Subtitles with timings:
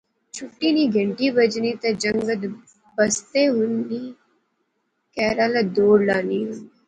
[0.35, 2.41] چھٹی نی کہنٹی بجنی تے جنگت
[2.95, 4.03] بستے ہنی
[5.15, 6.67] کہرا ا دوڑ لائی ہننے